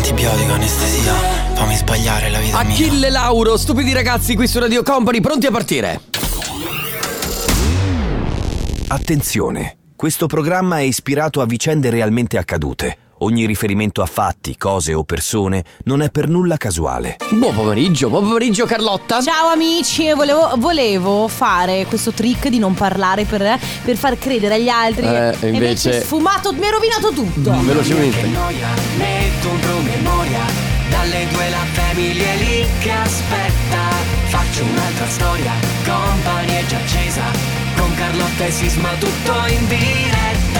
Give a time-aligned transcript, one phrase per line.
[0.00, 1.12] antibiotico, anestesia.
[1.54, 2.74] Fammi sbagliare la vita mia.
[2.74, 6.00] Achille Lauro, stupidi ragazzi qui su Radio Company, pronti a partire.
[8.88, 13.09] Attenzione, questo programma è ispirato a vicende realmente accadute.
[13.22, 17.16] Ogni riferimento a fatti, cose o persone non è per nulla casuale.
[17.32, 19.20] Buon pomeriggio, buon pomeriggio Carlotta.
[19.20, 24.68] Ciao amici, volevo, volevo fare questo trick di non parlare per, per far credere agli
[24.70, 25.04] altri.
[25.04, 27.52] Eh, E invece- sfumato, mi ha rovinato tutto.
[27.60, 28.26] Velocemente.
[28.26, 30.40] noia, metto un promemoria
[30.88, 33.88] Dalle due la famiglia è lì che aspetta
[34.28, 35.52] Faccio un'altra storia,
[35.84, 37.22] company è già accesa
[37.76, 40.59] Con Carlotta e Sisma tutto in diretta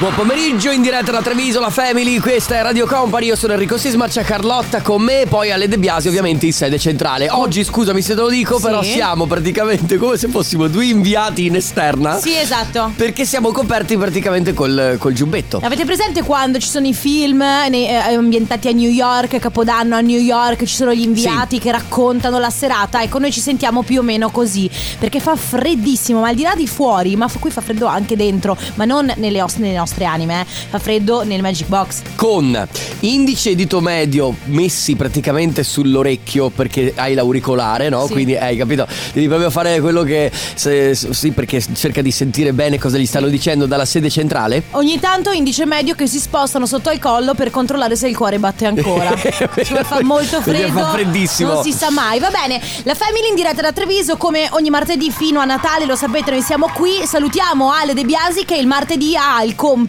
[0.00, 3.76] Buon pomeriggio in diretta da Treviso, la Family, questa è Radio Company, io sono Enrico
[3.76, 7.28] Sisma, c'è Carlotta con me, poi alle De Biasi ovviamente in sede centrale.
[7.28, 8.62] Oggi scusami se te lo dico, Sì.
[8.62, 12.18] però siamo praticamente come se fossimo due inviati in esterna.
[12.18, 12.92] Sì, esatto.
[12.96, 15.60] Perché siamo coperti praticamente col, col giubbetto.
[15.62, 20.00] Avete presente quando ci sono i film nei- eh, ambientati a New York, Capodanno a
[20.00, 23.02] New York, ci sono gli inviati che raccontano la serata?
[23.02, 26.54] Ecco, noi ci sentiamo più o meno così, perché fa freddissimo, ma al di là
[26.56, 30.42] di fuori, ma qui fa freddo anche dentro, ma non nelle, os- nelle nostre anime,
[30.42, 30.46] eh.
[30.68, 32.02] fa freddo nel Magic Box.
[32.16, 32.68] Con
[33.00, 38.06] indice e dito medio messi praticamente sull'orecchio perché hai l'auricolare, no?
[38.06, 38.12] Sì.
[38.12, 38.86] Quindi hai capito?
[39.12, 40.30] Devi proprio fare quello che.
[40.54, 44.64] se- sì, perché cerca di sentire bene cosa gli stanno dicendo dalla sede centrale.
[44.72, 48.38] Ogni tanto indice medio che si spostano sotto al collo per controllare se il cuore
[48.38, 49.14] batte ancora.
[49.70, 50.72] Cioè, fa molto freddo.
[50.78, 51.52] fa freddissimo.
[51.54, 52.18] Non si sa mai.
[52.18, 55.96] Va bene, la Family in diretta da Treviso come ogni martedì fino a Natale, lo
[55.96, 57.02] sapete, noi siamo qui.
[57.04, 59.79] Salutiamo Ale De Biasi che il martedì ha il compito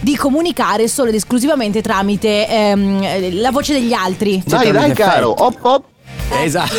[0.00, 4.42] di comunicare solo ed esclusivamente tramite ehm, la voce degli altri.
[4.46, 5.84] Cioè, Dai, dai, tramite caro, hop hop.
[6.40, 6.74] Esatto.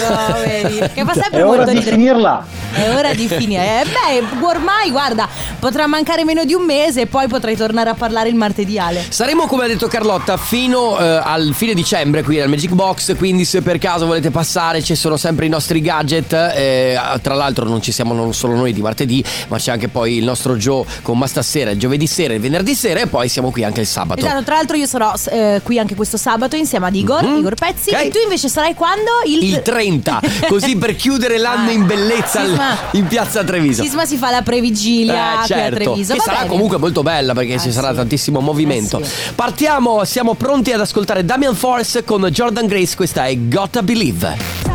[0.45, 1.95] Vedi, che fa sempre È molto ora di ridere.
[1.95, 2.45] finirla.
[2.73, 3.81] È ora di finire.
[3.81, 5.27] Eh, beh, ormai, guarda,
[5.59, 9.05] potrà mancare meno di un mese e poi potrai tornare a parlare il martedì Ale.
[9.07, 13.15] Saremo, come ha detto Carlotta, fino eh, al fine dicembre qui al Magic Box.
[13.15, 16.33] Quindi, se per caso volete passare, ci sono sempre i nostri gadget.
[16.33, 20.17] eh, tra l'altro, non ci siamo non solo noi di martedì, ma c'è anche poi
[20.17, 23.51] il nostro Joe con Ma stasera, il giovedì sera, il venerdì sera, e poi siamo
[23.51, 24.19] qui anche il sabato.
[24.19, 27.37] Esatto, tra l'altro io sarò eh, qui anche questo sabato insieme ad Igor, Mhm.
[27.37, 27.91] Igor Pezzi.
[27.91, 28.01] Ok.
[28.05, 29.11] E tu invece sarai quando?
[29.25, 32.77] Il, Il 30, così per chiudere l'anno in bellezza Sisma.
[32.91, 33.83] in piazza Treviso.
[33.83, 36.13] Sisma si fa la previgilia Eh, certo, a Treviso.
[36.13, 36.49] che sarà bene.
[36.49, 37.95] comunque molto bella perché Eh, ci sarà sì.
[37.95, 38.99] tantissimo movimento.
[38.99, 39.11] Eh, sì.
[39.35, 44.72] Partiamo, siamo pronti ad ascoltare Damian Force con Jordan Grace, questa è Gotta Believe.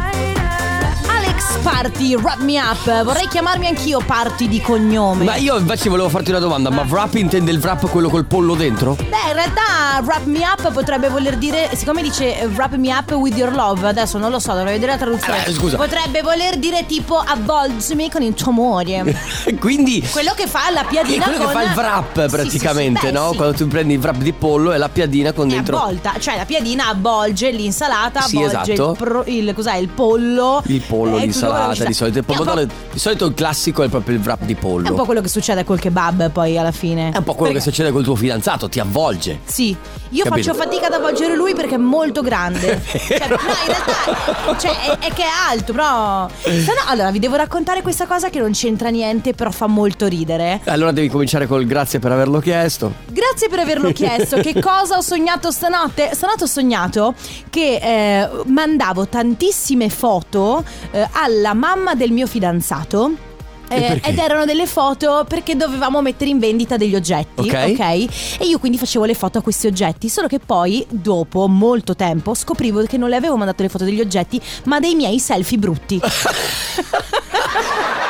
[1.63, 3.03] Party, Wrap Me Up.
[3.05, 5.25] Vorrei chiamarmi anch'io Party di cognome.
[5.25, 8.55] Ma io invece volevo farti una domanda, ma wrap intende il wrap quello col pollo
[8.55, 8.95] dentro?
[8.95, 13.37] Beh, in realtà wrap me up potrebbe voler dire, siccome dice wrap me up with
[13.37, 15.47] your love, adesso non lo so, dovrei vedere la traduzione.
[15.47, 15.77] Eh, scusa.
[15.77, 19.05] Potrebbe voler dire tipo avvolgimi con il tuo amore.
[19.61, 23.01] Quindi Quello che fa la è piadina quello con che fa il wrap Sì, praticamente,
[23.01, 23.31] sì, sì, beh, no?
[23.31, 23.37] sì.
[23.37, 26.37] Quando tu prendi il wrap di pollo e la piadina con È dentro avvolta, cioè
[26.37, 28.91] la piadina avvolge l'insalata, Sì, avvolge esatto.
[28.93, 30.63] il, pro- il- cos'è, il pollo.
[30.67, 33.89] il pollo, Eh, l'insalata, quello- di solito il È pomodoro, di solito il classico è
[33.89, 34.95] proprio il wrap di È un pollo.
[34.95, 37.11] po' quello che succede col kebab poi alla fine.
[37.13, 39.41] È un po' quello che Perché- succede col tuo fidanzato, ti avvolge.
[39.45, 39.77] Sì,
[40.11, 40.53] io Capito?
[40.53, 42.81] faccio fatica ad avvolgere lui perché è molto grande.
[43.09, 46.27] Cioè, no, in realtà cioè, è, è che è alto, però.
[46.27, 46.29] No,
[46.87, 50.61] allora vi devo raccontare questa cosa che non c'entra niente, però fa molto ridere.
[50.65, 52.93] Allora devi cominciare col grazie per averlo chiesto.
[53.09, 54.37] Grazie per averlo chiesto.
[54.41, 56.11] Che cosa ho sognato stanotte?
[56.13, 57.15] Stanotte ho sognato
[57.51, 63.12] che eh, mandavo tantissime foto eh, alla mamma del mio fidanzato.
[63.71, 67.72] Eh, ed erano delle foto perché dovevamo mettere in vendita degli oggetti, Ok.
[67.75, 67.81] ok?
[68.38, 72.32] E io quindi facevo le foto a questi oggetti, solo che poi, dopo molto tempo,
[72.32, 76.00] scoprivo che non le avevo mandato le foto degli oggetti, ma dei miei selfie brutti.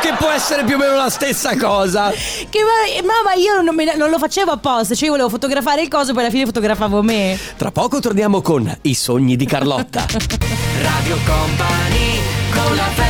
[0.01, 2.11] Che può essere più o meno la stessa cosa.
[2.13, 2.61] che
[3.05, 6.23] ma, io non, me- non lo facevo apposta, cioè io volevo fotografare il coso, poi
[6.23, 7.37] alla fine fotografavo me.
[7.57, 10.07] Tra poco torniamo con i sogni di Carlotta.
[10.81, 12.21] Radio Company,
[12.55, 13.08] con la family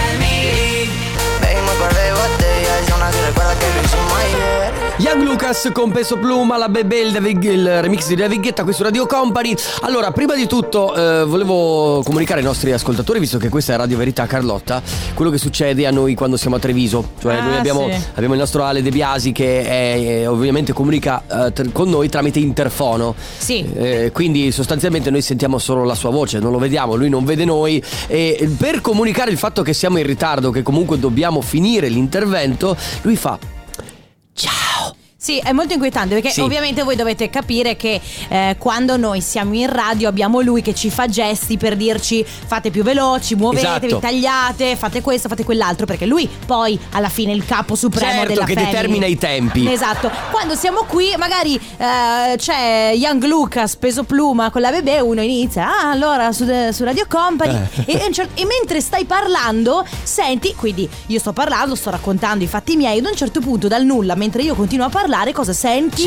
[5.01, 8.73] Young Lucas con Peso Pluma, la Bebe, il, David- il remix di David Guetta qui
[8.73, 9.55] su Radio Company.
[9.83, 13.97] Allora, prima di tutto eh, volevo comunicare ai nostri ascoltatori, visto che questa è Radio
[13.97, 14.83] Verità Carlotta,
[15.15, 17.11] quello che succede a noi quando siamo a Treviso.
[17.21, 17.97] Cioè Ah, noi abbiamo, sì.
[18.15, 22.09] abbiamo il nostro Ale De Biasi che è, eh, ovviamente comunica eh, tr- con noi
[22.09, 23.15] tramite interfono.
[23.39, 23.65] Sì.
[23.73, 27.45] Eh, quindi sostanzialmente noi sentiamo solo la sua voce, non lo vediamo, lui non vede
[27.45, 32.77] noi e per comunicare il fatto che siamo in ritardo, che comunque dobbiamo finire l'intervento,
[33.03, 33.39] lui fa
[34.35, 34.68] Ciao.
[35.21, 36.43] Sì, è molto inquietante perché Sì.
[36.43, 40.91] ovviamente voi dovete capire che eh, quando noi siamo in radio abbiamo lui che ci
[40.91, 43.99] fa gesti per dirci fate più veloci, muovetevi, Esatto.
[44.01, 48.29] tagliate, fate questo, fate quell'altro, perché lui poi alla fine è il capo supremo Certo,
[48.33, 48.71] della che family.
[48.73, 49.69] determina i tempi.
[49.69, 50.09] Esatto.
[50.31, 55.67] Quando siamo qui magari eh, c'è Young Lucas, peso pluma con la bebè, uno inizia,
[55.67, 57.93] ah allora su, su Radio Company Eh.
[57.93, 62.77] e, e e mentre stai parlando senti, quindi io sto parlando, sto raccontando i fatti
[62.77, 66.05] miei, ad un certo punto dal nulla, mentre io continuo a parlare, cosa senti?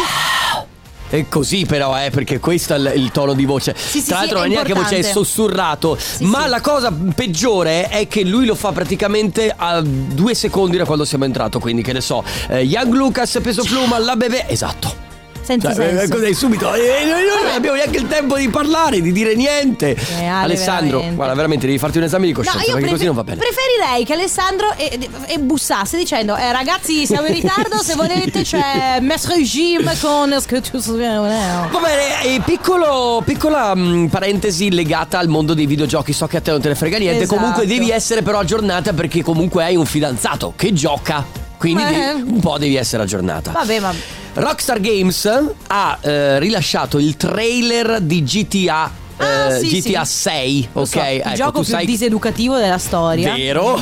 [1.10, 3.76] È così però, eh, perché questo è il, il tono di voce.
[3.76, 5.98] Sì, sì, Tra sì, l'altro è non è neanche voce, è sussurrato.
[6.00, 6.50] Sì, Ma sì.
[6.50, 11.26] la cosa peggiore è che lui lo fa praticamente a due secondi da quando siamo
[11.26, 11.60] entrato.
[11.60, 14.46] Quindi, che ne so, eh, Young Lucas, peso pluma, la bebè.
[14.48, 15.11] Esatto.
[15.44, 16.72] Senti Cioè, eh, cos'è subito?
[16.74, 19.90] Eh, noi non abbiamo neanche il tempo di parlare, di dire niente.
[20.20, 21.16] Eh, Ale, Alessandro, veramente.
[21.16, 23.24] guarda, veramente devi farti un esame di No, coscienza io perché prefe- così non va
[23.24, 23.38] bene.
[23.42, 29.00] preferirei che Alessandro e, e bussasse dicendo eh, ragazzi siamo in ritardo se volete c'è
[29.02, 30.30] Maître Jim con?
[30.30, 36.14] Va bene, e piccolo, piccola mh, parentesi legata al mondo dei videogiochi.
[36.14, 37.24] So che a te non te ne frega niente.
[37.24, 37.40] Esatto.
[37.40, 41.50] Comunque devi essere però aggiornata perché comunque hai un fidanzato che gioca.
[41.62, 43.52] Quindi devi- un po' devi essere aggiornata.
[43.52, 43.94] Vabbè ma
[44.34, 45.30] Rockstar Games
[45.68, 48.90] ha eh, rilasciato il trailer di GTA.
[49.18, 50.14] Ah, eh, sì, GTA sì.
[50.14, 50.88] 6, lo ok?
[50.88, 53.78] so, il ecco, gioco più sai diseducativo della storia Vero?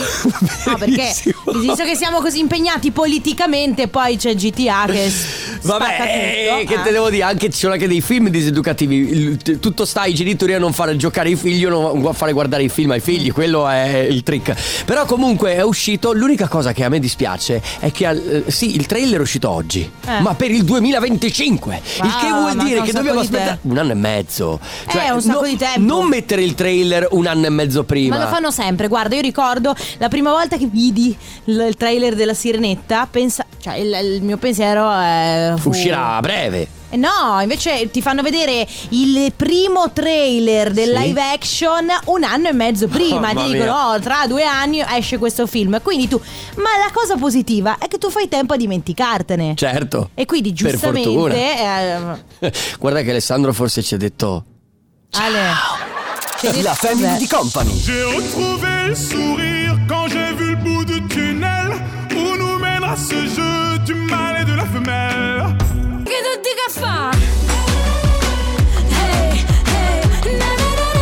[0.66, 1.14] No, perché
[1.62, 5.12] visto che siamo così impegnati politicamente, poi c'è GTA che
[5.62, 6.04] Vabbè, tutto.
[6.04, 6.82] eh, che Ah.
[6.82, 9.38] te devo dire, anche ci sono anche dei film diseducativi.
[9.60, 12.70] Tutto sta ai genitori a non fare giocare i figli o non fare guardare i
[12.70, 14.56] film ai figli, quello è il trick.
[14.86, 16.14] Però comunque è uscito.
[16.14, 19.50] L'unica cosa che a me dispiace è che al- eh, sì, il trailer è uscito
[19.50, 20.20] oggi, Eh.
[20.22, 21.82] ma per il 2025.
[22.04, 24.60] il che Ah, vuol dire che dobbiamo aspettare un anno e mezzo.
[24.90, 25.80] Cioè, Eh, un sacco di tempo.
[25.80, 28.18] Non mettere il trailer un anno e mezzo prima.
[28.18, 32.16] Ma lo fanno sempre, guarda, io ricordo la prima volta che vidi il, il trailer
[32.16, 36.68] della Sirenetta, pensa, cioè il, il mio pensiero eh, fu- Uscirà a breve.
[36.92, 41.04] Eh No, invece ti fanno vedere il primo trailer del Sì.
[41.04, 43.30] live action un anno e mezzo prima.
[43.32, 45.80] Ti dicono, oh, tra due anni esce questo film.
[45.84, 46.20] Quindi tu.
[46.56, 49.54] Ma la cosa positiva è che tu fai tempo a dimenticartene.
[49.56, 50.10] Certo.
[50.16, 51.10] E quindi Per giustamente.
[51.10, 51.36] fortuna.
[52.40, 54.46] eh, Guarda che Alessandro forse ci ha detto.
[55.12, 57.74] Di- La family Beh, di Company.
[57.84, 61.72] J'ai retrouvé le sourire quand j'ai vu le bout du tunnel
[62.16, 65.56] où nous mènera ce jeu du mâle et de la femelle.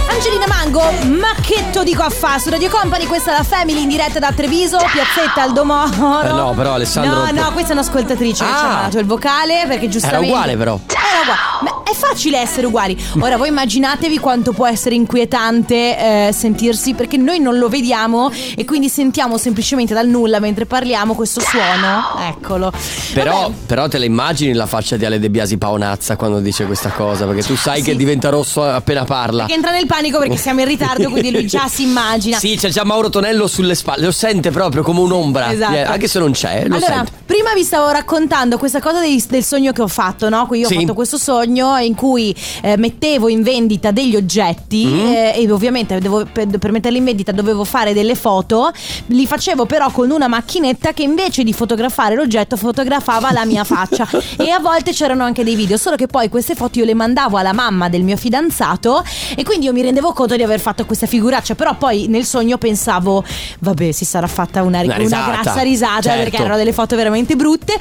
[0.09, 0.81] Angelina Mango,
[1.19, 4.18] ma che to dico a fa su Radio Company, questa è la Family in diretta
[4.19, 6.21] da Treviso, Piazzetta Aldomoro.
[6.24, 8.57] Eh no, però Alessandro- No, no, questa è un'ascoltatrice che Ah.
[8.57, 10.80] ci ha mandato il vocale perché giustamente uguale, però.
[10.88, 11.39] Era uguale.
[11.62, 12.95] Ma facile essere uguali.
[13.19, 18.65] Ora voi immaginatevi quanto può essere inquietante eh, sentirsi perché noi non lo vediamo e
[18.65, 22.03] quindi sentiamo semplicemente dal nulla mentre parliamo questo suono.
[22.29, 22.71] Eccolo.
[23.13, 26.89] Però, però te la immagini la faccia di Ale De Biasi Paonazza quando dice questa
[26.89, 27.25] cosa?
[27.25, 27.85] Perché tu sai Sì.
[27.85, 29.45] che diventa rosso appena parla.
[29.45, 32.38] Che entra nel panico perché siamo in ritardo, quindi lui già si immagina.
[32.38, 35.51] Sì, c'è già Mauro Tonello sulle spalle, lo sente proprio come un'ombra.
[35.51, 35.73] Esatto.
[35.73, 37.11] Eh, Anche se non c'è, lo allora, sente.
[37.25, 40.45] prima vi stavo raccontando questa cosa dei- del sogno che ho fatto, no?
[40.47, 40.75] Qui io Sì.
[40.75, 45.06] ho fatto questo sogno in cui eh, mettevo in vendita degli oggetti Mm-hmm.
[45.07, 48.72] eh, e ovviamente devo- per, per metterli in vendita dovevo fare delle foto.
[49.07, 54.07] Li facevo però con una macchinetta che invece di fotografare l'oggetto fotografava la mia faccia.
[54.38, 57.38] e a volte c'erano anche dei video, solo che poi queste foto io le mandavo
[57.38, 59.04] alla mamma del mio fidanzato
[59.36, 62.57] e quindi io mi rendevo conto di aver fatto questa figuraccia, però poi nel sogno
[62.57, 63.24] pensavo,
[63.60, 65.42] vabbè, si sarà fatta una, Una una risata.
[65.42, 66.24] grassa risata Certo.
[66.24, 67.78] perché erano delle foto veramente brutte.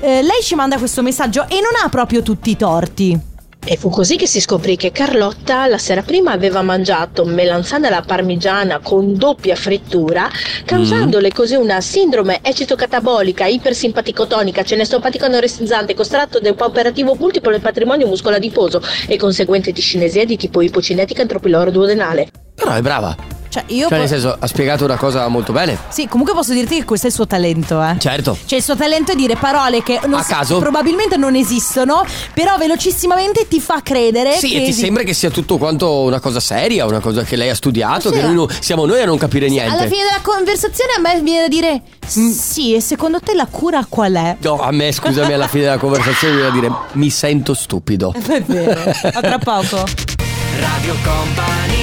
[0.00, 3.18] Eh, lei ci manda questo messaggio e non ha proprio tutti i torti.
[3.68, 8.00] E fu così che si scoprì che Carlotta la sera prima aveva mangiato melanzana alla
[8.00, 10.30] parmigiana con doppia frittura,
[10.64, 18.80] causandole così una sindrome ecitocatabolica, ipersimpaticotonica, cenestopatico anoressizzante, costratto da operativo multiplo del patrimonio muscoladiposo
[19.08, 22.30] e conseguente discinesia di tipo ipocinetica entropiloro duodenale.
[22.54, 23.16] Però è brava.
[23.56, 25.78] Cioè, io Cioè, po- nel senso, ha spiegato una cosa molto bene.
[25.88, 27.96] Sì, comunque posso dirti che questo è il suo talento, eh.
[27.98, 28.36] Certo.
[28.44, 30.58] Cioè, il suo talento è dire parole che non A s- caso?
[30.58, 35.14] probabilmente non esistono, però velocissimamente ti fa credere Sì, che e ti esi- sembra che
[35.14, 38.34] sia tutto quanto una cosa seria, una cosa che lei ha studiato, Sì, che noi
[38.34, 39.72] non- siamo noi a non capire niente.
[39.72, 41.80] Alla fine della conversazione a me viene da dire
[42.18, 42.30] Mm.
[42.30, 44.36] sì, e secondo te la cura qual è?
[44.42, 48.12] No, a me, scusami, alla fine della conversazione viene da dire mi sento stupido.
[48.26, 48.80] È vero.
[49.02, 49.82] A tra poco.
[50.60, 51.75] Radio Company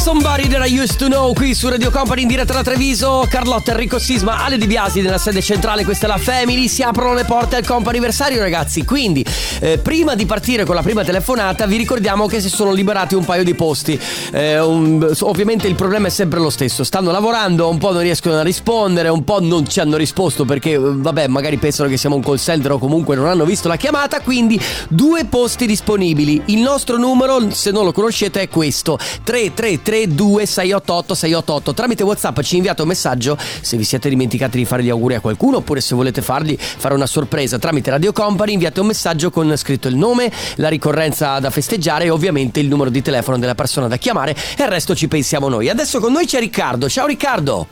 [0.00, 3.72] Somebody That I Used To Know qui su Radio Company in diretta da Treviso Carlotta,
[3.72, 7.24] Enrico Sisma, Ale Di Biasi nella sede centrale Questa è la Family Si aprono le
[7.24, 8.82] porte al comp'anniversario ragazzi.
[8.86, 9.22] Quindi
[9.60, 13.26] eh, prima di partire con la prima telefonata Vi ricordiamo che si sono liberati un
[13.26, 14.00] paio di posti.
[14.32, 16.82] Eh, un- Ovviamente il problema è sempre lo stesso.
[16.82, 20.72] Stanno lavorando, un po' non riescono a rispondere Un po' non ci hanno risposto Perché
[20.72, 23.76] eh, vabbè magari pensano che siamo un call center O comunque non hanno visto la
[23.76, 24.20] chiamata.
[24.20, 26.40] Quindi due posti disponibili.
[26.46, 28.98] Il nostro numero, se non lo conoscete, è questo.
[29.24, 34.82] 3332 688 688 Tramite Whatsapp ci inviate un messaggio Se vi siete dimenticati di fare
[34.82, 38.80] gli auguri a qualcuno Oppure se volete fargli fare una sorpresa Tramite Radio Company inviate
[38.80, 43.02] un messaggio con scritto il nome La ricorrenza da festeggiare E ovviamente il numero di
[43.02, 46.38] telefono della persona da chiamare E il resto ci pensiamo noi Adesso con noi c'è
[46.38, 47.66] Riccardo Ciao Riccardo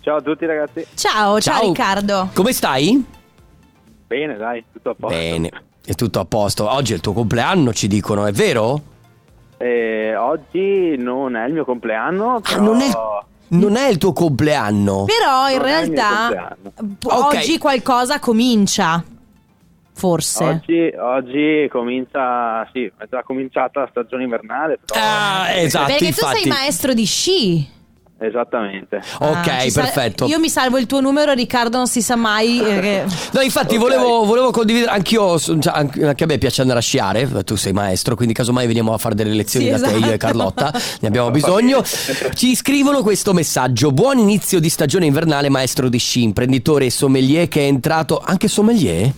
[0.00, 0.86] Ciao a tutti ragazzi.
[0.94, 1.68] Ciao, ciao, Ciao.
[1.68, 2.28] Riccardo.
[2.34, 3.02] Come stai?
[4.06, 5.16] Bene, dai, tutto a posto.
[5.16, 5.50] Bene
[5.84, 6.70] è tutto a posto.
[6.70, 8.92] Oggi è il tuo compleanno, ci dicono, è vero?
[9.56, 12.56] Eh, oggi non è il mio compleanno, però...
[12.56, 12.98] Ah, non è il-
[13.46, 15.04] Non è il tuo compleanno.
[15.04, 16.56] Però in Non realtà
[17.04, 19.02] oggi qualcosa comincia.
[19.96, 20.42] Forse.
[20.44, 24.98] Oggi, oggi comincia, sì, è già cominciata la stagione invernale, però...
[25.00, 26.32] Ah, esatto, Perché infatti.
[26.34, 27.68] tu sei maestro di sci.
[28.26, 29.02] Esattamente.
[29.18, 30.24] Ok, Ah, ci sa- perfetto.
[30.26, 32.58] Io mi salvo il tuo numero, Riccardo non si sa mai.
[32.58, 33.80] eh, No, infatti Ok.
[33.82, 38.14] volevo, volevo condividere anch'io, cioè, anche a me piace andare a sciare, tu sei maestro,
[38.16, 40.04] quindi casomai veniamo a fare delle lezioni Sì, da te esatto.
[40.06, 41.82] io e Carlotta, ne abbiamo bisogno.
[41.82, 47.48] Ci scrivono questo messaggio, buon inizio di stagione invernale maestro di sci, imprenditore e sommelier
[47.48, 49.12] che è entrato, anche sommelier?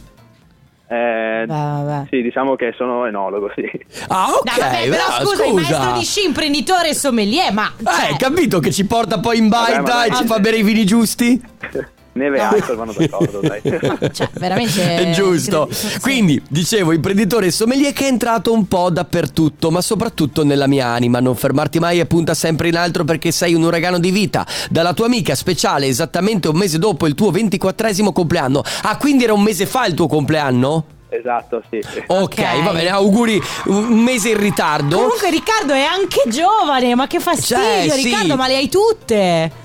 [0.89, 2.07] Eh, vabbè.
[2.11, 3.63] Sì, diciamo che sono enologo, sì.
[4.09, 5.79] Ah ok, No, vabbè, però ah, scusa, il scusa.
[5.79, 7.73] maestro di sci, imprenditore e sommelier, ma...
[7.79, 10.17] Eh, cioè, hai capito che ci porta poi in baita Vabbè, e dai.
[10.17, 11.41] ci fa bere i vini giusti?
[12.17, 13.61] Neve e alcol vanno d'accordo, dai.
[14.13, 14.97] cioè, veramente...
[14.97, 15.69] È giusto.
[15.71, 16.01] Sì.
[16.01, 21.21] Quindi, dicevo, imprenditore sommelier che è entrato un po' dappertutto, ma soprattutto nella mia anima.
[21.21, 24.47] Non fermarti mai e punta sempre in alto perché sei un uragano di vita.
[24.71, 28.63] Dalla tua amica speciale, esattamente un mese dopo il tuo ventiquattresimo compleanno.
[28.83, 30.85] Ah, quindi era un mese fa il tuo compleanno?
[31.09, 31.81] esatto, sì.
[31.83, 32.03] sì.
[32.07, 32.63] Ok, Ok.
[32.63, 34.97] va bene, auguri un mese in ritardo.
[34.97, 38.05] Comunque Riccardo è anche giovane, ma che fastidio Cioè, sì.
[38.05, 39.65] Riccardo, ma le hai tutte.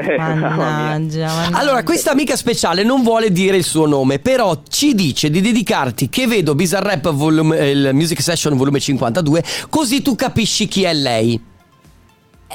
[0.04, 0.16] Mia.
[0.18, 1.56] Mannaggia, mannaggia.
[1.58, 6.08] Allora, questa amica speciale non vuole dire il suo nome, però ci dice di dedicarti
[6.08, 10.84] che vedo Bizarre Rap volume- eh, il Music Session volume 52, così tu capisci chi
[10.84, 11.40] è lei.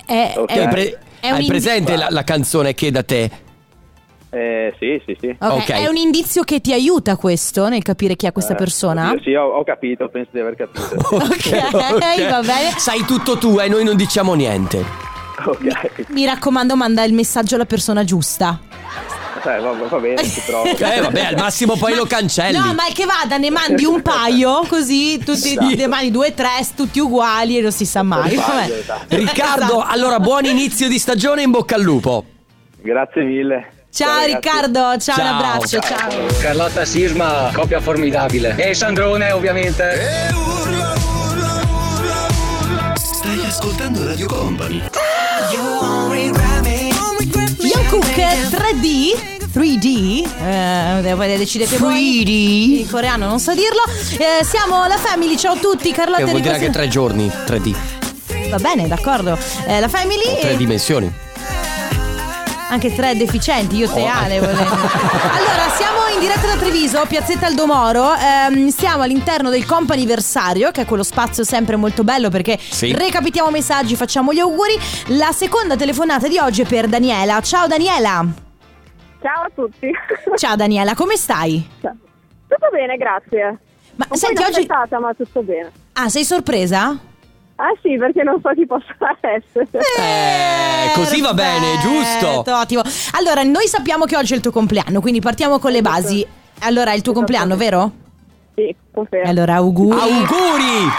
[0.05, 0.49] È, Ok.
[0.49, 3.29] è- Hai, pre- è un hai presente la, la canzone che è da te?
[4.33, 5.27] Eh, sì, sì, sì.
[5.37, 5.69] Ok, Ok.
[5.71, 9.09] È un indizio che ti aiuta questo nel capire chi è questa Eh, persona?
[9.09, 10.95] oddio, Sì, ho, ho capito, penso di aver capito.
[11.15, 12.71] Ok, va bene.
[12.77, 15.09] Sai tutto tu e noi non diciamo niente.
[15.45, 18.59] Ok, Mi raccomando, manda il messaggio alla persona giusta.
[19.43, 20.65] Eh, va, va bene, ci provo.
[20.77, 22.55] Eh, vabbè, al massimo poi lo cancelli.
[22.57, 25.75] No, ma che vada, ne mandi un paio, così tutti, Sì.
[25.75, 28.35] ne mandi due, tre, tutti uguali e non si sa mai.
[28.35, 28.71] Vabbè.
[28.79, 29.15] esatto.
[29.15, 29.85] Riccardo, Esatto.
[29.87, 32.23] allora buon inizio di stagione e in bocca al lupo.
[32.81, 33.71] Grazie mille.
[33.91, 34.33] Ciao ragazzi.
[34.35, 35.19] Riccardo, ciao, Ciao.
[35.21, 36.09] un abbraccio, ciao.
[36.39, 38.55] Carlotta Sisma, coppia formidabile.
[38.57, 40.29] E Sandrone ovviamente.
[42.93, 44.83] Stai ascoltando Radio Company.
[47.57, 52.79] Young Cook 3D 3D eh, poi decidete voi 3D.
[52.81, 53.81] in coreano non so dirlo.
[54.17, 57.27] Eh, siamo la Family ciao a tutti Carlotta Che vuol Enrico dire anche tre giorni,
[57.27, 57.75] 3D,
[58.27, 59.37] Sim- va bene d'accordo.
[59.65, 61.11] Eh, la Family tre dimensioni.
[62.71, 64.07] Anche tre deficienti io te Oh.
[64.07, 64.61] Ale volendo.
[64.63, 70.85] allora siamo in diretta da Treviso Piazzetta Aldomoro Ehm, siamo all'interno del comp'anniversario che è
[70.85, 72.93] quello spazio sempre molto bello perché Sì.
[72.93, 78.25] recapitiamo messaggi facciamo gli auguri la seconda telefonata di oggi è per Daniela ciao Daniela
[79.21, 79.87] Ciao a tutti.
[80.35, 81.63] ciao Daniela come stai?
[81.79, 83.57] Tutto bene, grazie.
[83.95, 85.71] Ma Un senti po' oggi inaspettata, ma tutto bene.
[85.93, 86.97] Ah, sei sorpresa?
[87.61, 89.67] Ah sì, perché non so chi possa essere.
[89.99, 92.43] Eh, così va bene, giusto.
[92.55, 92.81] Ottimo.
[93.11, 96.25] Allora, noi sappiamo che oggi è il tuo compleanno, quindi partiamo con le basi.
[96.61, 97.91] Allora, è il tuo compleanno, vero?
[98.55, 99.29] Sì, confermo.
[99.29, 99.95] Allora, auguri.
[99.99, 100.89] Auguri!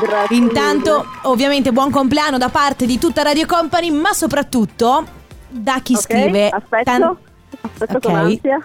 [0.00, 1.18] Grazie Intanto, mille.
[1.22, 5.04] ovviamente, buon compleanno da parte di tutta Radio Company, ma soprattutto
[5.48, 6.48] da chi Ok, scrive.
[6.48, 6.82] Aspetto.
[6.84, 7.16] tan-
[7.60, 8.02] Aspetto Ok.
[8.02, 8.58] con ansia.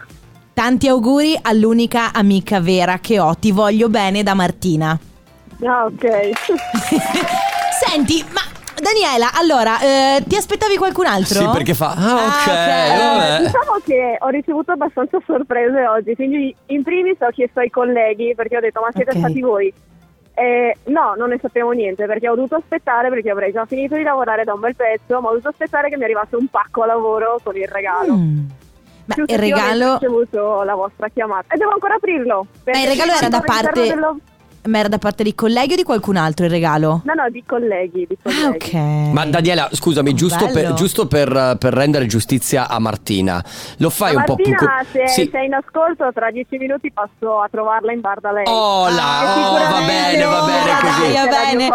[0.53, 3.35] tanti auguri all'unica amica vera che ho.
[3.37, 4.97] Ti voglio bene da Martina.
[5.65, 6.05] Ah, ok.
[7.85, 8.41] Senti, ma
[8.79, 11.39] Daniela, allora, eh, ti aspettavi qualcun altro?
[11.39, 11.93] Sì, perché fa.
[11.97, 12.97] Ah, ok, ok.
[12.97, 13.37] vabbè.
[13.43, 18.57] Diciamo che ho ricevuto abbastanza sorprese oggi, quindi in primis ho chiesto ai colleghi perché
[18.57, 19.17] ho detto ma siete Ok.
[19.17, 19.73] stati voi?
[20.35, 24.03] Eh, no, non ne sappiamo niente perché ho dovuto aspettare perché avrei già finito di
[24.03, 26.85] lavorare da un bel pezzo, ma ho dovuto aspettare che mi arrivasse un pacco a
[26.85, 28.13] lavoro con il regalo.
[28.15, 28.39] Mm.
[29.05, 29.85] Ma il regalo.
[29.93, 32.45] Ho ricevuto la vostra chiamata e devo ancora aprirlo.
[32.63, 34.19] perché il regalo era da all'interno parte- dello-
[34.67, 37.01] Ma era da parte di colleghi o di qualcun altro il regalo?
[37.05, 38.43] No, no, di colleghi, di colleghi.
[38.43, 39.11] Ah, ok.
[39.13, 43.43] Ma Daniela, scusami, giusto, per, giusto per, per rendere giustizia a Martina,
[43.77, 44.49] lo fai un po' più...
[44.49, 45.29] Martina, se Sì.
[45.31, 48.43] sei in ascolto, tra dieci minuti passo a trovarla in bar da lei.
[48.47, 51.13] Oh, là, E oh, va bene, va bene così.
[51.13, 51.69] dai, Va bene.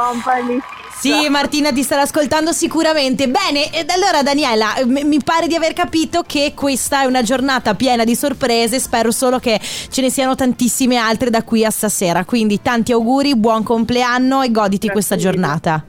[1.03, 3.29] Sì, Martina ti starà ascoltando sicuramente.
[3.29, 7.75] Bene, ed allora Daniela, m- mi pare di aver capito che questa è una giornata
[7.75, 8.79] piena di sorprese.
[8.79, 12.25] Spero solo che ce ne siano tantissime altre da qui a stasera.
[12.25, 15.27] Quindi tanti auguri, buon compleanno e goditi Grazie questa mille.
[15.31, 15.85] giornata.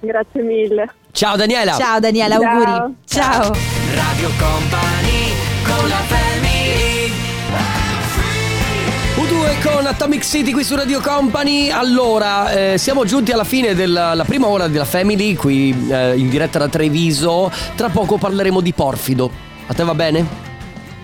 [0.00, 0.92] Grazie mille.
[1.12, 1.74] Ciao Daniela.
[1.76, 2.50] Ciao Daniela, Ciao.
[2.50, 2.94] auguri.
[3.06, 3.52] Ciao.
[3.94, 5.32] Radio Company
[5.64, 6.00] con la
[9.62, 11.70] con Atomic City qui su Radio Company.
[11.70, 16.28] Allora, eh, siamo giunti alla fine della la prima ora della Family qui eh, in
[16.28, 17.50] diretta da Treviso.
[17.74, 19.30] Tra poco parleremo di porfido.
[19.66, 20.57] A te va bene?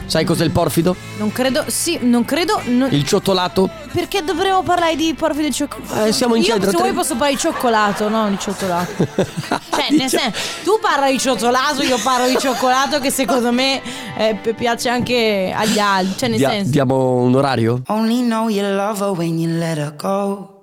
[0.06, 0.94] Sai cos'è il porfido?
[1.18, 2.60] Non credo, sì, non credo.
[2.66, 3.68] non- Il ciottolato?
[3.92, 6.04] Perché dovremmo parlare di porfido di cioccolato?
[6.04, 8.28] Eh, siamo in Io, centro se a vuoi Tre- posso parlare di cioccolato, no?
[8.28, 8.92] Di cioccolato.
[9.74, 13.82] Cioè, nel senso, tu parli di cioccolato, io parlo di cioccolato che secondo me
[14.16, 16.14] eh, pi- piace anche agli altri.
[16.16, 16.70] Cioè, nel Dia- senso.
[16.70, 17.82] diamo un orario?
[17.88, 20.53] Only know you love her when you let her go.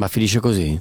[0.00, 0.80] Ma finisce così?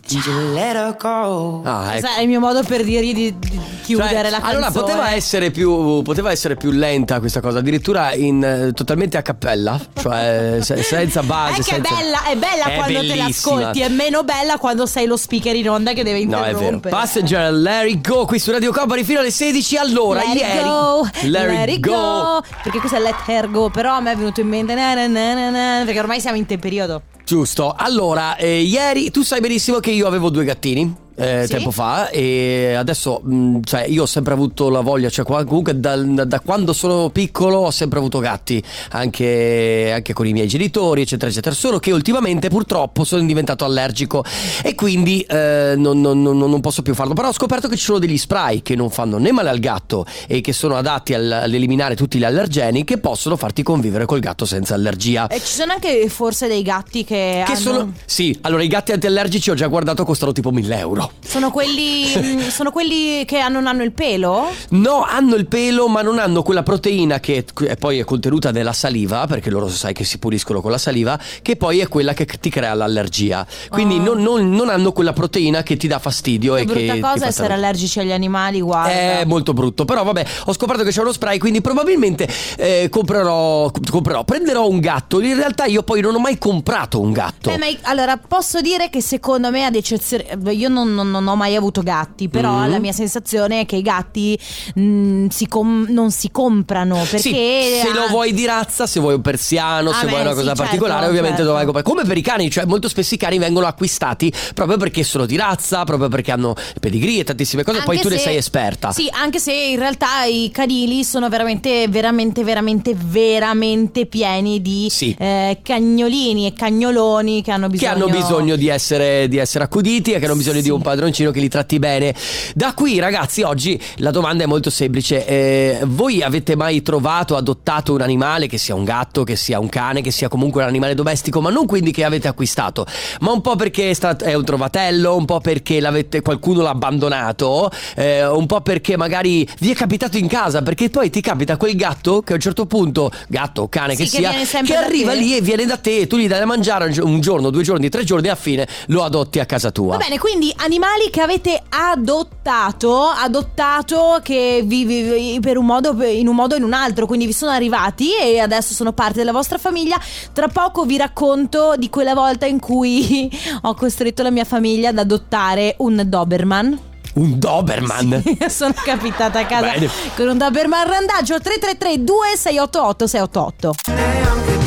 [0.54, 1.62] Let her go.
[1.66, 2.08] Ah, ecco.
[2.08, 4.52] È il mio modo per dirgli di, di chiudere Cioè, la canzone.
[4.54, 9.22] allora poteva essere, più, poteva essere più lenta questa cosa, addirittura in, eh, totalmente a
[9.22, 11.60] cappella, cioè se- senza base.
[11.60, 13.26] È che è senza- bella, è bella È quando te bellissima.
[13.26, 16.80] l'ascolti, è meno bella quando sei lo speaker in onda che deve No, è interrompere.
[16.80, 16.96] vero.
[16.96, 19.76] Passenger, let it go qui su Radio Company fino alle 16.
[19.76, 20.64] Allora, Let ieri.
[20.64, 22.42] go, Let, it go.
[22.64, 25.08] Perché questo è let her go, però a me è venuto in mente na na
[25.08, 27.02] na, perché ormai siamo in te periodo.
[27.30, 27.76] Giusto.
[27.78, 30.96] Allora, eh, ieri tu sai benissimo che io avevo due gattini.
[31.20, 31.54] Eh, Sì.
[31.54, 35.96] tempo fa e adesso mh, cioè io ho sempre avuto la voglia cioè comunque da,
[35.98, 38.62] da quando sono piccolo ho sempre avuto gatti
[38.92, 44.24] anche, anche con i miei genitori eccetera eccetera solo che ultimamente purtroppo sono diventato allergico
[44.64, 47.84] e quindi eh, non, non- non- non posso più farlo però ho scoperto che ci
[47.84, 51.32] sono degli spray che non fanno né male al gatto e che sono adatti al-
[51.32, 55.54] ad eliminare tutti gli allergeni che possono farti convivere col gatto senza allergia E ci
[55.54, 57.94] sono anche forse dei gatti che, che hanno- sono.
[58.06, 61.09] Sì, allora i gatti antiallergici ho già guardato costano tipo 1000 euro.
[61.20, 62.06] Sono quelli
[62.50, 64.50] sono quelli che non hanno il pelo?
[64.70, 68.74] No, hanno il pelo, ma non hanno quella proteina che è poi è contenuta nella
[68.74, 72.26] saliva, perché loro sai che si puliscono con la saliva, che poi è quella che
[72.26, 73.46] ti crea l'allergia.
[73.70, 74.14] Quindi Oh.
[74.14, 76.74] non, non- non hanno quella proteina che ti dà fastidio È e che.
[76.74, 78.90] brutta ti cosa essere stare- allergici agli animali, guarda.
[79.20, 83.72] È molto brutto, però vabbè, ho scoperto che c'è uno spray, quindi probabilmente eh, comprerò,
[83.90, 85.20] comprerò, prenderò un gatto.
[85.20, 87.50] In realtà io poi non ho mai comprato un gatto.
[87.50, 91.36] Eh, ma allora posso dire che secondo me ad eccezione io non, non- non ho
[91.36, 92.70] mai avuto gatti però Mm.
[92.70, 94.38] la mia sensazione è che i gatti
[94.76, 99.00] mh, si com- non si comprano perché Sì, se lo ah, vuoi di razza, se
[99.00, 101.44] vuoi un persiano, Ah, se beh, vuoi una sì, cosa certo, particolare, ovviamente certo.
[101.52, 101.88] dovrai comprare.
[101.90, 105.36] Come per i cani, cioè molto spesso i cani vengono acquistati proprio perché sono di
[105.38, 108.92] razza, proprio perché hanno pedigree e tantissime cose, poi anche tu ne se- sei esperta.
[108.92, 115.16] Sì, anche se in realtà i canili sono veramente, veramente, veramente, veramente pieni di Sì.
[115.18, 117.92] eh, cagnolini e cagnoloni che hanno Che bisogno.
[117.94, 120.64] hanno bisogno di essere, di essere accuditi e che hanno bisogno Sì.
[120.64, 122.14] di un padroncino che li tratti bene.
[122.56, 125.26] Da qui, ragazzi, oggi la domanda è molto semplice.
[125.26, 129.70] Eh, voi avete mai trovato, adottato un animale, che sia un gatto, che sia un
[129.70, 132.86] cane, che sia comunque un animale domestico, ma non quindi che avete acquistato,
[133.22, 136.70] ma un po' perché è, stato- è un trovatello, un po' perché l'avete, qualcuno l'ha
[136.72, 141.58] abbandonato, eh, un po' perché magari vi è capitato in casa, perché poi ti capita
[141.58, 144.76] quel gatto che a un certo punto, gatto o cane Sì, che, che sia, che
[144.76, 145.18] arriva te.
[145.18, 147.90] lì e viene da te, tu gli dai da mangiare un un giorno, due giorni,
[147.90, 149.98] tre giorni e a fine lo adotti a casa tua.
[149.98, 156.28] Va bene, quindi animali che avete adottato, adottato che vi, vi- per un modo, in
[156.28, 159.32] un modo o in un altro, quindi vi sono arrivati e adesso sono parte della
[159.32, 160.00] vostra famiglia.
[160.32, 163.30] Tra poco vi racconto di quella volta in cui
[163.64, 166.80] ho costretto la mia famiglia ad adottare un Doberman.
[167.16, 168.22] Un Doberman.
[168.48, 169.90] sono capitata a casa Bene.
[170.16, 174.59] con un Doberman randaggio 333 2688 688.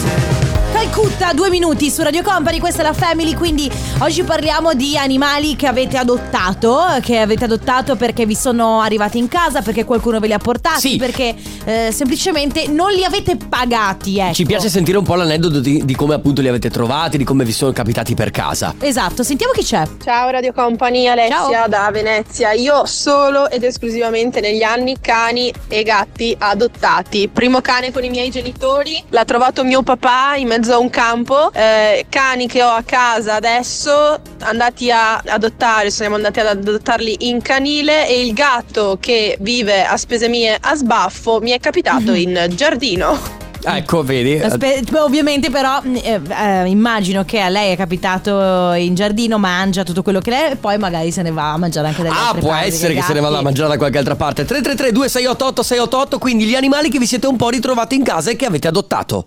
[0.83, 5.55] Calcutta, due minuti su Radio Company, questa è la Family, quindi oggi parliamo di animali
[5.55, 10.27] che avete adottato, che avete adottato perché vi sono arrivati in casa, perché qualcuno ve
[10.27, 10.97] li ha portati, Sì.
[10.97, 14.35] perché eh, semplicemente non li avete pagati, ecco.
[14.35, 17.45] Ci piace sentire un po' l'aneddoto di, di come appunto li avete trovati, di come
[17.45, 18.75] vi sono capitati per casa.
[18.81, 19.85] Esatto, sentiamo chi c'è.
[20.03, 21.69] Ciao Radio Company, Alessia Ciao.
[21.69, 22.51] da Venezia.
[22.55, 27.29] Io solo ed esclusivamente negli anni cani e gatti adottati.
[27.29, 31.53] Primo cane con i miei genitori, l'ha trovato mio papà in mezzo a un campo.
[31.53, 37.41] Eh, cani che ho a casa adesso, andati a adottare, siamo andati ad adottarli in
[37.43, 42.47] canile e il gatto che vive a spese mie a sbaffo mi è capitato in
[42.55, 43.41] giardino.
[43.65, 44.41] Ecco, vedi.
[44.41, 50.03] Aspe- ovviamente però eh, eh, immagino che a lei è capitato in giardino, mangia tutto
[50.03, 52.41] quello che lei e poi magari se ne va a mangiare anche dalle Ah, altre
[52.41, 54.45] può parti, essere dai che se ne vada a mangiare da qualche altra parte.
[54.45, 58.37] 333 2688 688, quindi gli animali che vi siete un po' ritrovati in casa e
[58.37, 59.27] che avete adottato.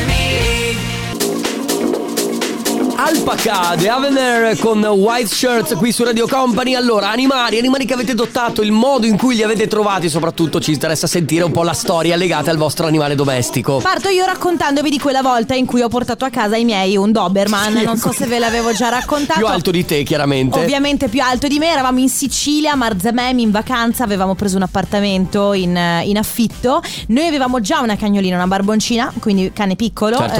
[3.03, 6.75] Alpaca, The Avener con White Shirts qui su Radio Company.
[6.75, 10.71] Allora, animali, animali che avete adottato, il modo in cui li avete trovati, soprattutto ci
[10.71, 13.77] interessa sentire un po' la storia legata al vostro animale domestico.
[13.77, 17.11] Parto io raccontandovi di quella volta in cui ho portato a casa i miei un
[17.11, 17.75] Doberman.
[17.77, 19.39] Sì, non so se ve l'avevo già raccontato.
[19.39, 20.59] Più alto di te, chiaramente.
[20.59, 24.61] Ovviamente più alto di me, eravamo in Sicilia, a Marzamem in vacanza, avevamo preso un
[24.63, 26.83] appartamento in, in affitto.
[27.07, 30.17] Noi avevamo già una cagnolina, una barboncina, quindi cane piccolo.
[30.17, 30.39] Certo.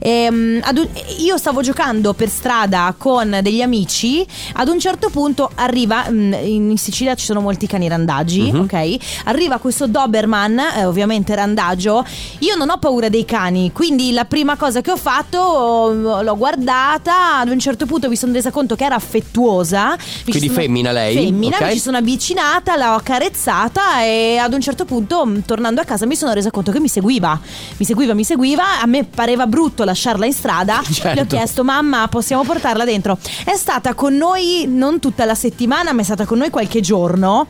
[0.00, 4.26] Eh, ehm, ad un- io stavo giocando per strada con degli amici.
[4.54, 8.60] Ad un certo punto arriva, mm, in Sicilia ci sono molti cani randaggi, Mhm.
[8.60, 8.96] ok?
[9.24, 12.04] Arriva questo Doberman, eh, ovviamente randagio.
[12.40, 16.36] Io non ho paura dei cani, quindi la prima cosa che ho fatto oh, l'ho
[16.36, 17.38] guardata.
[17.40, 19.96] Ad un certo punto mi sono resa conto che era affettuosa.
[20.24, 21.14] Quindi sono- femmina lei?
[21.14, 21.62] Femmina, Ok.
[21.66, 26.06] mi ci sono avvicinata, l'ho accarezzata e ad un certo punto, mh, tornando a casa,
[26.06, 27.38] mi sono resa conto che mi seguiva.
[27.76, 28.80] Mi seguiva, mi seguiva.
[28.80, 30.80] A me pareva brutto lasciarla in strada.
[31.00, 31.14] Certo.
[31.14, 33.18] Le ho chiesto, mamma, possiamo portarla dentro?
[33.44, 37.46] È stata con noi non tutta la settimana, ma è stata con noi qualche giorno.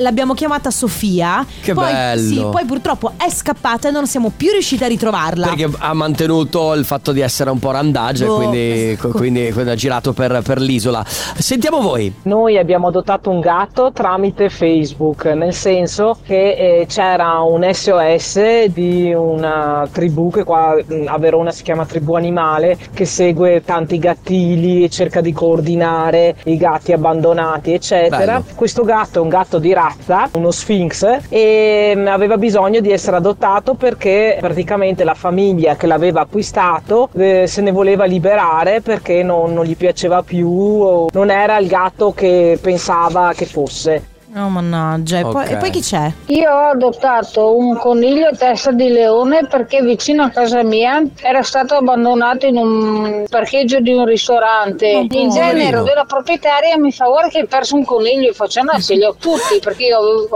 [0.00, 1.44] L'abbiamo chiamata Sofia.
[1.62, 2.28] Che poi, bello.
[2.28, 5.48] Sì, poi purtroppo è scappata e non siamo più riusciti a ritrovarla.
[5.48, 9.08] Perché ha mantenuto il fatto di essere un po' randagio Oh, e quindi, esatto.
[9.10, 11.04] quindi, quindi ha girato per, per l'isola.
[11.06, 12.12] Sentiamo voi.
[12.22, 19.12] Noi abbiamo adottato un gatto tramite Facebook, nel senso che eh, c'era un SOS di
[19.12, 24.88] una tribù che qua a Verona si chiama tribù animale, che segue tanti gattili e
[24.88, 28.40] cerca di coordinare i gatti abbandonati, eccetera.
[28.40, 28.44] Bello.
[28.54, 29.88] Questo gatto è un gatto di razza,
[30.32, 36.22] uno Sphinx, e mh, aveva bisogno di essere adottato perché praticamente la famiglia che l'aveva
[36.22, 41.68] acquistato eh, se ne voleva liberare perché non, non gli piaceva più, non era il
[41.68, 44.09] gatto che pensava che fosse.
[44.36, 45.18] Oh, mannaggia.
[45.18, 46.12] E, poi, e poi chi c'è?
[46.26, 51.42] Io ho adottato un coniglio a testa di leone perché vicino a casa mia era
[51.42, 54.94] stato abbandonato in un parcheggio di un ristorante.
[54.94, 58.62] Oh, Il genero della proprietaria mi fa guarda che hai perso un coniglio e faccio
[58.62, 60.28] no ce li ho tutti perché io avevo,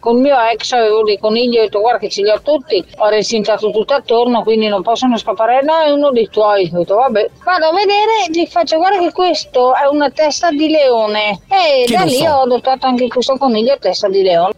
[0.00, 2.40] con il mio ex avevo dei conigli e ho detto guarda che ce li ho
[2.40, 2.82] tutti.
[2.96, 5.60] Ho recintato tutto attorno quindi non possono scappare.
[5.62, 6.70] No è uno dei tuoi.
[6.72, 7.28] Ho detto vabbè.
[7.44, 11.40] Vado a vedere gli faccio guarda che questo è una testa di leone.
[11.48, 12.24] E Che da lì so.
[12.30, 14.52] ho adottato anche questo coniglio a testa di leone.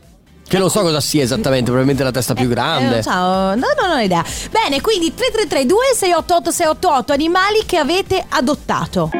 [0.47, 2.99] Che non so cosa sia esattamente, probabilmente la testa più grande.
[2.99, 4.25] Eh, ciao, no, non ho idea.
[4.51, 9.11] Bene, quindi 3332 688 688 animali che avete adottato.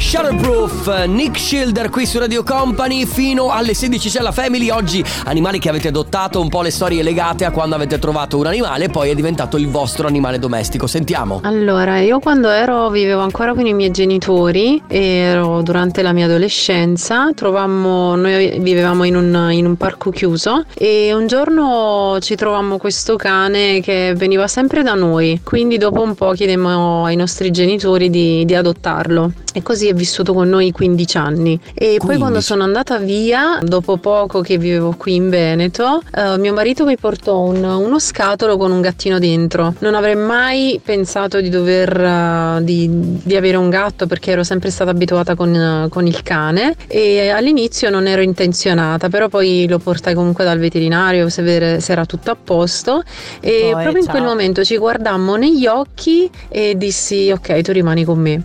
[0.00, 4.70] Shutterproof, Nick Schilder qui su Radio Company fino alle 16 c'è la Family.
[4.70, 8.46] Oggi animali che avete adottato, un po' le storie legate a quando avete trovato un
[8.46, 10.86] animale e poi è diventato il vostro animale domestico.
[10.86, 11.40] Sentiamo.
[11.44, 17.30] Allora, io quando ero, vivevo ancora con i miei genitori, ero durante la mia adolescenza,
[17.34, 23.16] trovammo, noi vivevamo in un, in un parco chiuso e un giorno ci trovammo questo
[23.16, 28.46] cane che veniva sempre da noi, quindi dopo un po' chiedemmo ai nostri genitori di,
[28.46, 31.58] di adottarlo e così è vissuto con noi 15 anni.
[31.74, 36.52] E poi quando sono andata via, dopo poco che vivevo qui in Veneto, eh, mio
[36.52, 39.74] marito mi portò un- uno scatolo con un gattino dentro.
[39.80, 42.88] Non avrei mai pensato di dover eh, di,
[43.22, 47.28] di avere un gatto perché ero sempre stata abituata con, eh, con il cane e
[47.30, 52.04] all'inizio non ero intenzionata, però poi lo portai comunque dal veterinario se, vere- se era
[52.06, 53.02] tutto a posto
[53.40, 54.10] e Poi, proprio in ciao.
[54.14, 58.42] quel momento ci guardammo negli occhi e dissi ok tu rimani con me.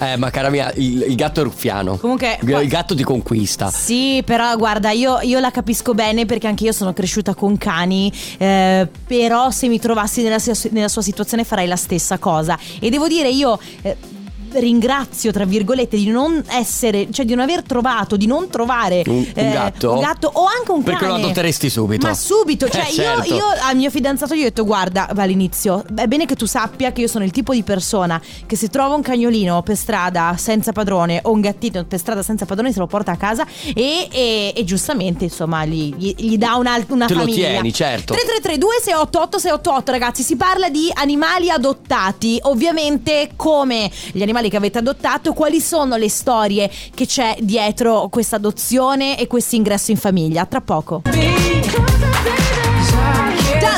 [0.00, 1.96] Eh, ma cara mia, il, il gatto è ruffiano.
[1.98, 3.70] Comunque, Il, il gatto ti conquista.
[3.70, 8.10] Sì, però guarda, io, io la capisco bene perché anche io sono cresciuta con cani,
[8.38, 10.38] eh, però se mi trovassi nella,
[10.70, 12.58] nella sua situazione farei la stessa cosa.
[12.80, 13.58] E devo dire, io...
[13.82, 14.18] eh,
[14.52, 19.26] Ringrazio tra virgolette di non essere, cioè di non aver trovato, di non trovare Un-
[19.34, 19.92] un gatto?
[19.92, 21.18] un gatto o anche un Perché cane.
[21.18, 22.06] lo adotteresti subito.
[22.06, 23.34] Ma subito, cioè Eh, io, certo.
[23.34, 27.02] io al mio fidanzato gli ho detto guarda all'inizio è bene che tu sappia che
[27.02, 31.20] io sono il tipo di persona che se trova un cagnolino per strada senza padrone
[31.24, 34.64] o un gattino per strada senza padrone se lo porta a casa e, e- e
[34.64, 37.48] giustamente insomma gli, gli- gli dà una, una Te lo famiglia.
[37.48, 38.14] tieni, certo.
[38.14, 44.78] 3332 688 688 ragazzi si parla di animali adottati ovviamente come gli animali che avete
[44.78, 50.46] adottato quali sono le storie che c'è dietro questa adozione e questo ingresso in famiglia.
[50.46, 51.02] Tra poco.
[51.04, 52.59] Darin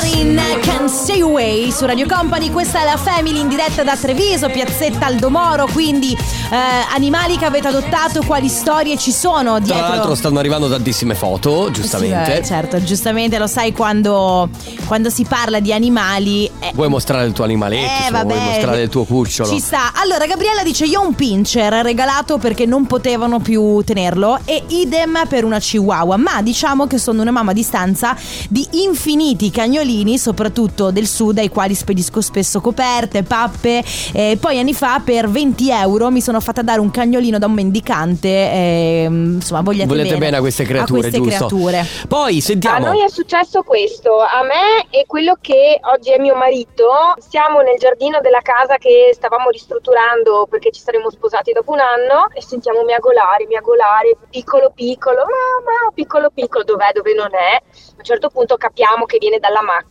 [0.03, 2.51] Marilyn Can Stay Away su Radio Company.
[2.51, 5.65] Questa è la Family in diretta da Treviso, Piazzetta Aldomoro.
[5.71, 6.57] Quindi, eh,
[6.93, 9.87] animali che avete adottato, quali storie ci sono Tra dietro?
[9.87, 12.25] l'altro stanno arrivando tantissime foto, giustamente.
[12.25, 14.49] Sì, beh, certo, giustamente lo sai quando,
[14.87, 16.51] quando si parla di animali.
[16.59, 18.07] eh, Vuoi mostrare il tuo animaletto?
[18.07, 18.33] Eh, vabbè.
[18.33, 19.47] vuoi mostrare il tuo cucciolo?
[19.47, 19.93] Ci sta.
[19.95, 24.39] Allora, Gabriella dice: Io ho un pincher regalato perché non potevano più tenerlo.
[24.43, 26.17] E idem per una chihuahua.
[26.17, 28.17] Ma diciamo che sono una mamma a distanza
[28.49, 33.83] di infiniti cagnolini, soprattutto del sud, ai quali spedisco spesso coperte, pappe.
[34.13, 37.53] E poi anni fa, per 20 euro, mi sono fatta dare un cagnolino da un
[37.53, 38.27] mendicante.
[38.27, 41.47] e, insomma, vogliate Volete bene, bene a queste creature, queste giusto?
[41.47, 41.85] creature.
[42.07, 42.85] Poi A sentiamo.
[42.87, 46.89] noi è successo questo, a me e quello che oggi è mio marito.
[47.17, 52.27] Siamo nel giardino della casa che stavamo ristrutturando perché ci saremmo sposati dopo un anno
[52.33, 57.55] e sentiamo miagolare, miagolare, piccolo piccolo, mamma, piccolo piccolo, dov'è, dove non è.
[57.55, 59.82] A un certo punto capiamo che viene dalla macchina,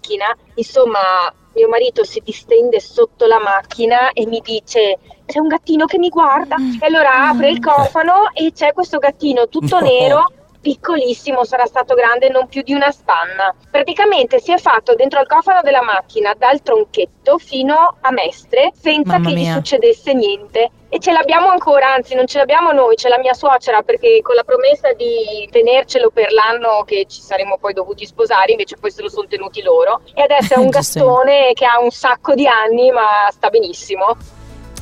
[0.55, 5.98] insomma mio marito si distende sotto la macchina e mi dice c'è un gattino che
[5.98, 6.57] mi guarda.
[6.81, 9.87] E allora apre il cofano e c'è questo gattino tutto No.
[9.87, 13.55] nero piccolissimo, sarà stato grande non più di una spanna.
[13.70, 19.18] Praticamente si è fatto dentro al cofano della macchina dal tronchetto fino a Mestre senza
[19.18, 19.55] Mamma che gli mia.
[19.55, 20.70] succedesse niente.
[20.88, 24.35] E ce l'abbiamo ancora, anzi non ce l'abbiamo noi, c'è la mia suocera perché con
[24.35, 29.01] la promessa di tenercelo per l'anno che ci saremmo poi dovuti sposare, invece poi se
[29.03, 30.03] lo sono tenuti loro.
[30.14, 34.16] E adesso è un gattone che ha un sacco di anni ma sta benissimo.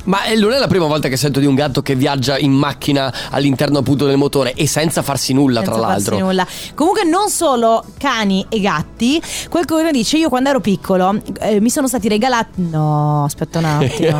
[0.05, 2.51] Ma eh, non è la prima volta che sento di un gatto che viaggia in
[2.51, 6.25] macchina all'interno appunto del motore e senza farsi nulla, Senza tra farsi l'altro.
[6.27, 6.47] nulla.
[6.75, 11.87] Comunque non solo cani e gatti, qualcuno dice io quando ero piccolo eh, mi sono
[11.87, 14.19] stati regalati No, aspetta un attimo.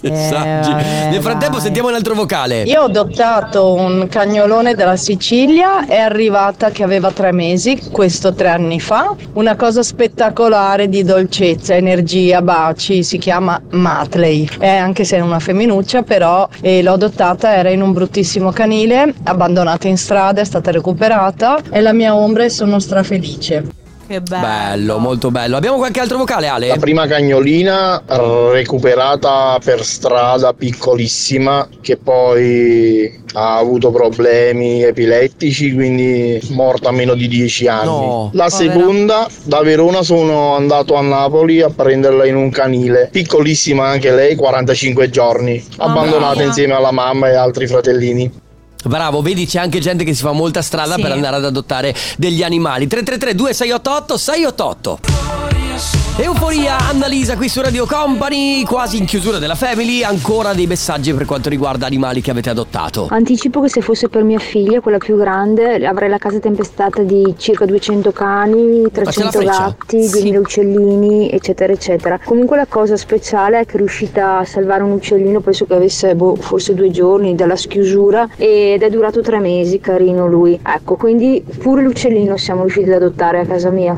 [0.00, 0.68] Messaggi.
[0.80, 1.64] Eh, Nel frattempo dai.
[1.64, 2.62] sentiamo un altro vocale.
[2.62, 8.48] Io ho adottato un cagnolone della Sicilia, è arrivata che aveva tre mesi, questo tre
[8.48, 9.14] anni fa.
[9.34, 14.48] Una cosa spettacolare di dolcezza, energia, baci, si chiama Matley.
[14.58, 19.14] È anche se è una femminuccia, però eh, l'ho adottata, era in un bruttissimo canile,
[19.24, 23.79] abbandonata in strada, è stata recuperata, è la mia ombra e sono strafelice.
[24.10, 24.44] Che bello.
[24.44, 25.56] Bello, molto bello.
[25.56, 26.66] Abbiamo qualche altro vocale, Ale?
[26.66, 28.02] La prima cagnolina
[28.50, 37.28] recuperata per strada piccolissima che poi ha avuto problemi epilettici quindi morta a meno di
[37.28, 37.86] 10 anni.
[37.86, 38.30] No.
[38.32, 38.72] La Povera.
[38.72, 44.34] seconda da Verona sono andato a Napoli a prenderla in un canile, piccolissima anche lei,
[44.34, 48.48] 45 giorni, abbandonata insieme alla mamma e altri fratellini.
[48.84, 51.02] Bravo, vedi c'è anche gente che si fa molta strada Sì.
[51.02, 52.86] per andare ad adottare degli animali.
[52.86, 55.39] 333 2688 688
[56.22, 61.24] Euforia, Annalisa qui su Radio Company, quasi in chiusura della Family, ancora dei messaggi per
[61.24, 63.06] quanto riguarda animali che avete adottato.
[63.08, 67.34] Anticipo che se fosse per mia figlia, quella più grande, avrei la casa tempestata di
[67.38, 69.58] circa 200 cani, c'è la 300 freccia.
[69.78, 72.20] gatti, 2000 uccellini, eccetera, eccetera.
[72.22, 76.14] Comunque la cosa speciale è che è riuscita a salvare un uccellino, penso che avesse
[76.14, 80.60] boh, forse due giorni dalla schiusura ed è durato tre mesi, carino lui.
[80.62, 83.96] Ecco, quindi pure l'uccellino siamo riusciti ad adottare a casa mia.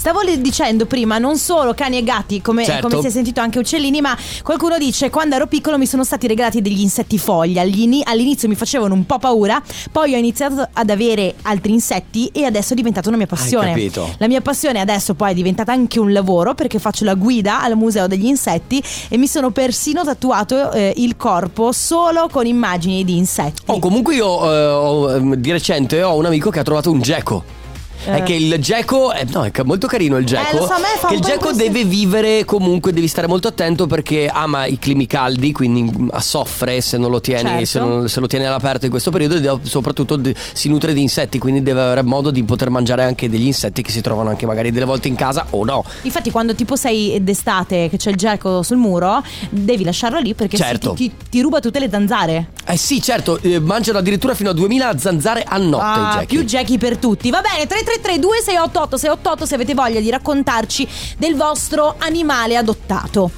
[0.00, 2.88] Stavo dicendo prima, non solo cani e gatti, come, Certo.
[2.88, 6.26] come si è sentito anche uccellini, ma qualcuno dice quando ero piccolo mi sono stati
[6.26, 7.60] regalati degli insetti foglia.
[7.60, 12.72] All'inizio mi facevano un po' paura, poi ho iniziato ad avere altri insetti e adesso
[12.72, 13.66] è diventata una mia passione.
[13.66, 14.14] capito.
[14.16, 17.76] La mia passione adesso poi è diventata anche un lavoro perché faccio la guida al
[17.76, 23.18] museo degli insetti e mi sono persino tatuato eh, il corpo solo con immagini di
[23.18, 23.64] insetti.
[23.66, 27.58] Oh, comunque io eh, ehm, di recente ho un amico che ha trovato un geco.
[28.04, 28.22] È Eh.
[28.22, 30.56] che il geco è, no, è molto carino il geco.
[30.56, 33.48] Eh, lo so, a me fa che il geco deve vivere comunque, devi stare molto
[33.48, 37.64] attento perché ama i climi caldi, quindi mm, soffre se non lo tieni, Certo.
[37.66, 41.02] se, non- se lo tieni all'aperto in questo periodo e soprattutto de- si nutre di
[41.02, 44.46] insetti, quindi deve avere modo di poter mangiare anche degli insetti che si trovano anche
[44.46, 45.84] magari delle volte in casa o no.
[46.02, 50.56] Infatti, quando tipo sei d'estate che c'è il geco sul muro, devi lasciarlo lì perché
[50.56, 50.92] Certo.
[50.94, 52.48] ti, ti- ti ruba tutte le zanzare.
[52.66, 56.26] Eh sì, certo, eh, mangiano addirittura fino a 2000 zanzare a notte i Ah, gechi.
[56.36, 57.30] più gechi per tutti.
[57.30, 63.30] Va bene, 333 2688 688 se avete voglia di raccontarci del vostro animale adottato.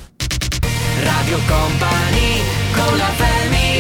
[1.03, 3.73] Radio Company con la family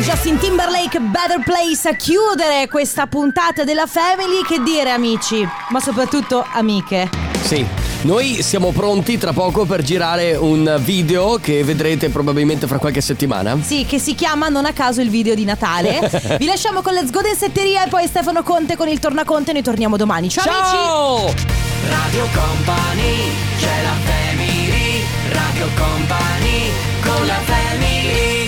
[0.00, 4.42] Justin Timberlake, Better Place a chiudere questa puntata della Family.
[4.46, 7.08] Che dire amici, ma soprattutto amiche.
[7.42, 7.66] Sì,
[8.02, 13.58] noi siamo pronti tra poco per girare un video che vedrete probabilmente fra qualche settimana.
[13.60, 16.10] Sì, che si chiama non a caso il video di Natale.
[16.38, 19.52] Vi lasciamo con Let's Go Densetteria e poi Stefano Conte con il Tornaconte.
[19.52, 20.28] Noi torniamo domani.
[20.28, 21.16] Ciao, Ciao!
[21.26, 21.44] amici!
[21.88, 26.70] Radio Company c'è la family Radio Company
[27.02, 28.45] con la family